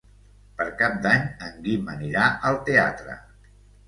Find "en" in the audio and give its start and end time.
1.47-1.59